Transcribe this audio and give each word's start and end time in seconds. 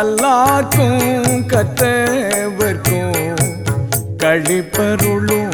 கல்லாக்கும் 0.00 1.46
கற்றவர்க்கும் 1.46 3.36
கழிப்பருளும் 4.16 5.52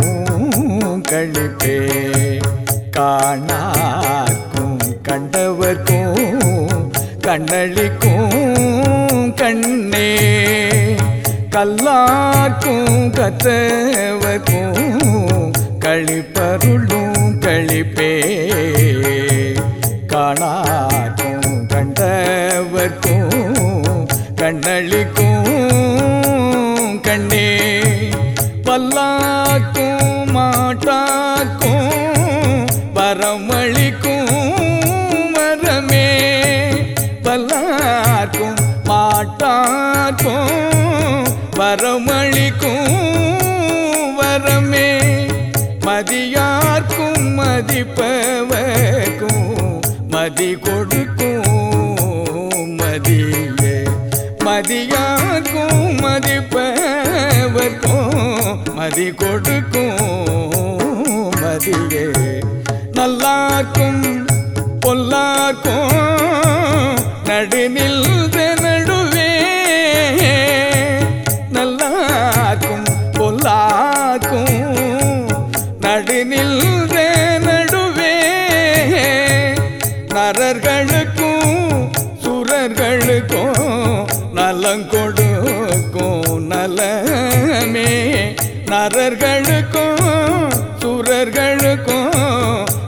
கழிப்பே. 1.10 1.78
காணாக்கும் 2.96 4.78
கண்டவர்க்கும் 5.08 6.90
கண்ணளிக்கும் 7.22 9.34
கண்ணே. 9.34 10.16
கல்லாக்கும் 11.50 13.10
கற்றவர்க்கும் 13.18 14.80
கழிப்பருளும் 15.80 17.38
கழிப்பே. 17.38 18.12
காணாக்கும் 20.06 21.68
கண்டவர்க்கும் 21.68 23.05
கண்ணளிக்கும் 24.46 25.46
கண்ணே 27.06 27.46
பல்லா 28.66 29.06
மதியாக்கும் 54.56 55.80
மதிப்பவர்க்கும் 56.02 56.74
மதி 58.74 59.10
கொடுக்கும் 59.10 60.00
மதியே. 61.42 62.04
நல்லாக்கும் 62.92 64.00
நரர்களுக்கும் 88.86 90.50
சுரர்களுக்கும் 90.80 92.12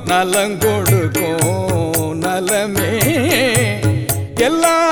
நலங்கொடுக்கும் 0.07 1.49
நலமே. 2.19 2.93
எல்லாருக்கும் 4.37 4.88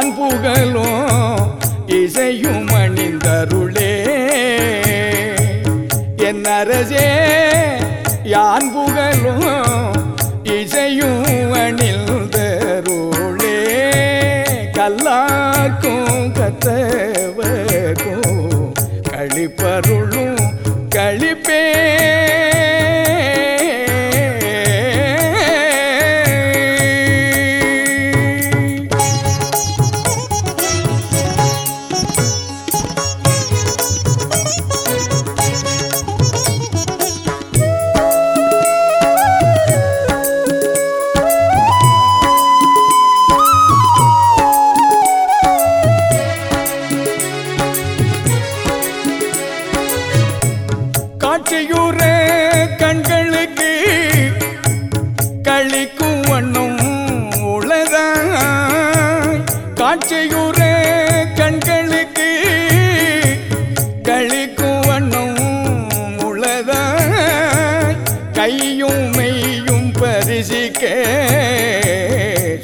தான் 0.00 0.12
புகழும் 0.16 1.40
இசையும் 1.86 2.68
அணிந்தருளே. 2.80 3.90
என் 6.28 6.44
அரசே 6.58 7.08
யான் 8.24 8.68
புகழும் 8.74 9.44
இசையும் 10.56 11.52
அணிந்தருளே. 11.62 13.56
கல்லாக்கும் 14.78 15.99
காட்சியுற 60.02 60.60
கண்களுக்கு 61.38 62.28
கழிக்கும் 64.02 64.80
வண்ணம் 64.86 65.40
உளதாய் 66.26 67.98
கையும் 68.32 69.04
மெய்யும் 69.16 69.90
பரிசிக்க 69.98 70.84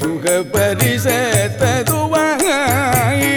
சுக 0.01 0.33
பரிச 0.53 1.05
ததுவாய் 1.61 3.29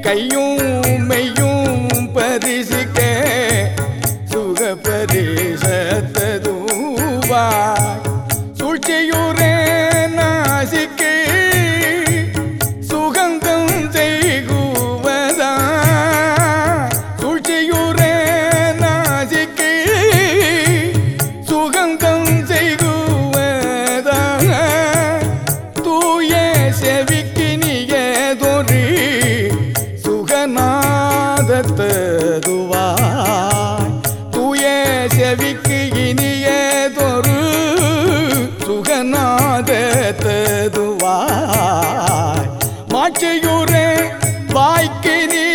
கையும் 0.00 0.64
மெய்யும் 1.10 1.84
பரிசு 2.16 2.71
சுகந்தம் 21.82 22.26
செய்குவதாக 22.48 24.48
தூய 25.78 26.32
செவிக்கு 26.80 27.46
செவிக்கினியதொரு 27.54 28.82
சுகநாதத்ததுவாய் 32.64 33.90
தூய 34.34 34.64
செவிக்கு 35.16 35.78
இனியதொரு 36.04 37.38
சுகநாதத்ததுவாய் 38.66 39.18
மாட்சியுரே 42.94 43.88
வாய்க்கு 44.54 45.16
நீ 45.32 45.51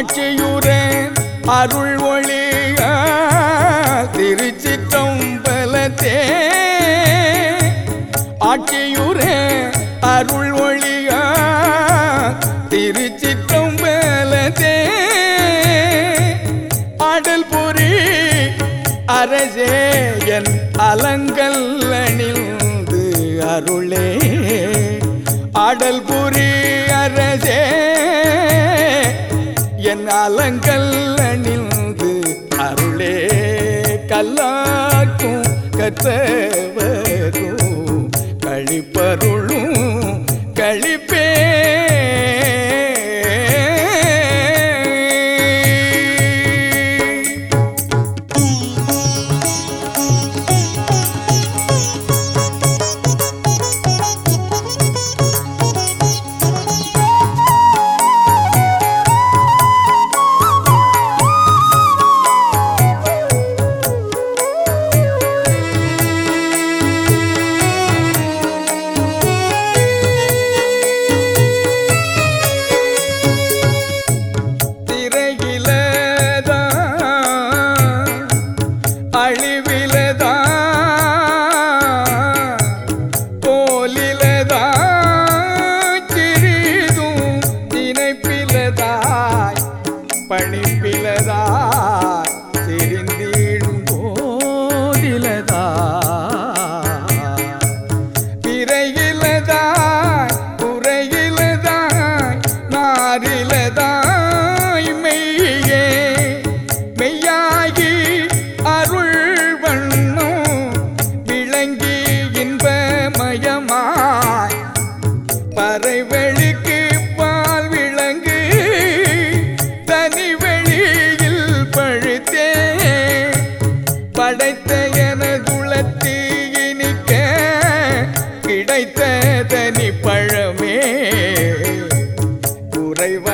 ஆட்சியுற 0.00 0.68
அருள் 1.46 1.96
ஒளியா 1.96 2.92
திருச்சிற்றம்பலத்தே. 4.12 6.14
ஆட்சியுரே 8.50 9.34
அருள் 10.00 10.52
ஒளியா 10.66 11.20
திருச்சிற்றம்பலத்தே. 12.70 14.76
ஆடல் 16.98 17.46
புரி 17.50 17.90
அரசே 19.06 19.70
என் 20.36 20.50
அலங்கல் 20.78 21.92
அணிந்து 22.04 23.02
அருளே. 23.54 24.08
ஆடல் 25.52 26.04
புரி 26.04 26.19
என் 29.90 30.08
அலங்கல் 30.14 30.92
அணிந்து 31.20 32.10
அருளே 32.64 33.14
கல்லாக்கும் 34.10 35.46
கற்றவரும் 35.78 37.64
கழிப்பருளும் 38.44 39.82
கழிப்பே 40.54 41.19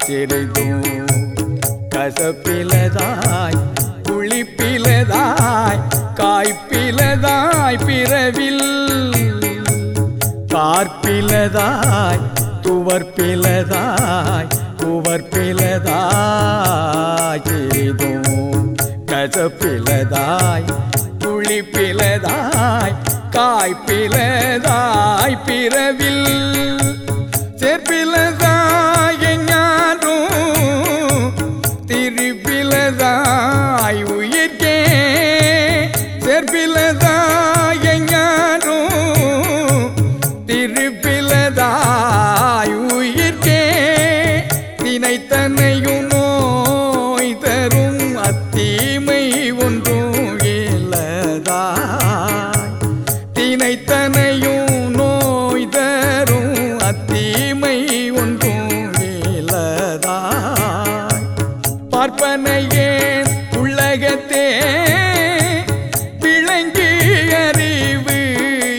உவர்பிலதாய் 0.06 1.08
கசப்பிலதாய் 1.96 3.56
குளிப்பிலதாய் 4.04 5.80
காய்ப்பிலதாய் 6.16 7.86
பிறவில். 7.86 8.62
பார்ப்பிலதாய் 10.54 12.20
துவர்ப்பிலதாய் 12.62 14.48
துவர்ப்பிலதாய் 14.78 17.42
சிறிதும். 17.44 18.76
கசப்பிலதாய் 19.06 20.66
குளிப்பிலதாய் 21.20 22.96
காய்ப்பிலதாய் 23.32 25.38
பிறவில். 25.46 26.95
தாய் 33.86 34.04
உயிர்க்கே. 34.04 34.86
செற்பிலதாயும் 36.20 38.08
திருப்பிலதாய் 40.46 42.94
உயிர்க்கே. 42.94 43.64
தினைத்தனையும் 44.84 46.02
நோய் 46.02 47.40
தரும் 47.40 48.18
அத்தீமை 48.18 49.54
ஒன்றும் 49.64 50.40
இல்லதாய். 50.40 51.80
தினைத்தனையும் 53.34 54.88
நோய் 54.88 55.70
தரும் 55.70 56.80
அத்தீமை 56.80 58.12
ஒன்றும் 58.12 58.94
இல்லதாய். 59.26 61.26
பார்ப்பனையே 61.92 62.95
உலகத்தே 63.96 64.48
விளங்கி 66.20 66.88
அறிவு 67.44 68.18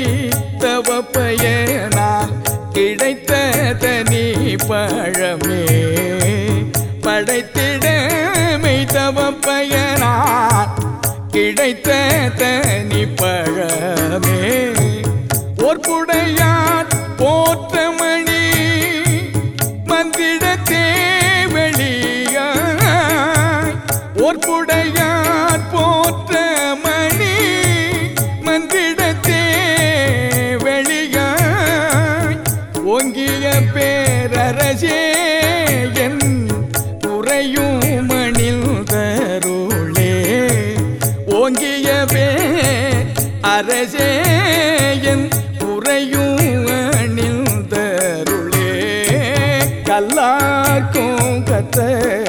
தவ 0.57 1.01
பயனால் 1.13 2.33
கிடைத்த 2.73 3.33
தனி 3.79 4.25
பழமே. 4.69 5.54
கிடைத்த 11.35 11.89
தனி 12.37 13.01
பழமே. 13.19 14.41
ஓர்புடையார் 15.67 16.89
போற்றமணி 17.21 18.43
மந்திட 19.89 20.43
தேவழியாய் 20.69 21.73
ஓர்புடையார் 24.25 25.14
என் 45.01 45.29
உறையும் 45.65 46.67
அணிந்தருளே. 46.67 48.71
கல்லாக்கும் 49.83 51.43
கல்லார்க்கும் 51.43 52.24